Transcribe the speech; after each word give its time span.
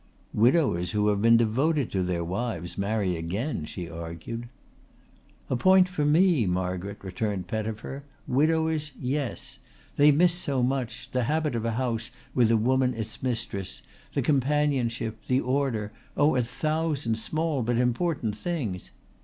"Widowers 0.33 0.93
who 0.93 1.09
have 1.09 1.21
been 1.21 1.37
devoted 1.37 1.91
to 1.91 2.01
their 2.01 2.23
wives 2.23 2.75
marry 2.75 3.15
again," 3.15 3.65
she 3.65 3.87
argued. 3.87 4.49
"A 5.47 5.55
point 5.55 5.87
for 5.87 6.03
me, 6.03 6.47
Margaret!" 6.47 6.97
returned 7.03 7.45
Pettifer. 7.47 8.03
"Widowers 8.25 8.93
yes. 8.99 9.59
They 9.97 10.11
miss 10.11 10.33
so 10.33 10.63
much 10.63 11.11
the 11.11 11.25
habit 11.25 11.53
of 11.53 11.65
a 11.65 11.73
house 11.73 12.09
with 12.33 12.49
a 12.49 12.57
woman 12.57 12.95
its 12.95 13.21
mistress, 13.21 13.83
the 14.13 14.23
companionship, 14.23 15.19
the 15.27 15.39
order, 15.39 15.91
oh, 16.17 16.35
a 16.35 16.41
thousand 16.41 17.19
small 17.19 17.61
but 17.61 17.77
important 17.77 18.35
things. 18.35 18.89